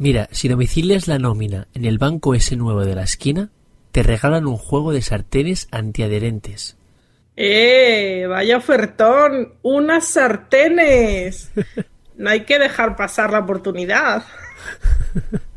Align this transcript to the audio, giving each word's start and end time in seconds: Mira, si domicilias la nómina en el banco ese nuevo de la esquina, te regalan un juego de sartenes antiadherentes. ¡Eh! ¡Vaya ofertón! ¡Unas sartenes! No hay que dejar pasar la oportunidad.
Mira, 0.00 0.30
si 0.32 0.48
domicilias 0.48 1.08
la 1.08 1.18
nómina 1.18 1.68
en 1.74 1.84
el 1.84 1.98
banco 1.98 2.34
ese 2.34 2.56
nuevo 2.56 2.86
de 2.86 2.94
la 2.94 3.02
esquina, 3.02 3.50
te 3.92 4.02
regalan 4.02 4.46
un 4.46 4.56
juego 4.56 4.94
de 4.94 5.02
sartenes 5.02 5.68
antiadherentes. 5.72 6.78
¡Eh! 7.36 8.24
¡Vaya 8.26 8.56
ofertón! 8.56 9.56
¡Unas 9.60 10.08
sartenes! 10.08 11.52
No 12.16 12.28
hay 12.28 12.44
que 12.44 12.58
dejar 12.58 12.96
pasar 12.96 13.32
la 13.32 13.38
oportunidad. 13.38 14.24